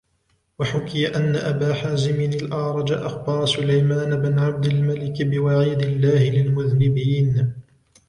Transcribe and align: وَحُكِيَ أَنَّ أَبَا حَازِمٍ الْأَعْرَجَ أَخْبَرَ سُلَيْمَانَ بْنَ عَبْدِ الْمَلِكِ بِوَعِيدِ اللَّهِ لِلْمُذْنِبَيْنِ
وَحُكِيَ 0.59 1.15
أَنَّ 1.15 1.35
أَبَا 1.35 1.73
حَازِمٍ 1.73 2.21
الْأَعْرَجَ 2.21 2.91
أَخْبَرَ 2.91 3.45
سُلَيْمَانَ 3.45 4.21
بْنَ 4.21 4.39
عَبْدِ 4.39 4.65
الْمَلِكِ 4.65 5.21
بِوَعِيدِ 5.21 5.81
اللَّهِ 5.81 6.29
لِلْمُذْنِبَيْنِ 6.29 7.51